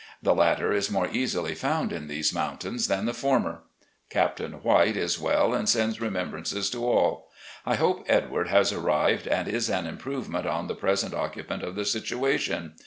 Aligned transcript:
The 0.23 0.33
latter 0.33 0.73
is 0.73 0.89
more 0.89 1.07
easily 1.11 1.53
found 1.53 1.93
in 1.93 2.07
these 2.07 2.33
mountains 2.33 2.87
than 2.87 3.05
the 3.05 3.13
former. 3.13 3.61
Captain 4.09 4.53
'WHiite 4.53 4.95
is 4.95 5.19
well 5.19 5.53
and 5.53 5.69
sends 5.69 6.01
remembrances 6.01 6.71
to 6.71 6.83
all. 6.89 7.29
I 7.67 7.75
hope 7.75 8.05
Edward 8.07 8.47
has 8.47 8.73
arrived 8.73 9.27
and 9.27 9.47
is 9.47 9.69
an 9.69 9.85
improvement 9.85 10.47
on 10.47 10.65
the 10.65 10.73
present 10.73 11.13
occupant 11.13 11.61
of 11.61 11.75
the 11.75 11.85
situation. 11.85 12.73